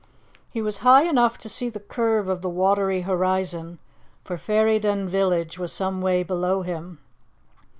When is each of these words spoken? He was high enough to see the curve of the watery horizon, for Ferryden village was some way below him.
He 0.49 0.63
was 0.63 0.77
high 0.79 1.03
enough 1.03 1.37
to 1.37 1.47
see 1.47 1.69
the 1.69 1.79
curve 1.79 2.27
of 2.27 2.41
the 2.41 2.49
watery 2.49 3.01
horizon, 3.01 3.79
for 4.23 4.35
Ferryden 4.35 5.07
village 5.07 5.59
was 5.59 5.71
some 5.71 6.01
way 6.01 6.23
below 6.23 6.63
him. 6.63 6.97